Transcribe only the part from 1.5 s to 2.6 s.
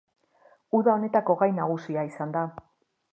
nagusia izan da.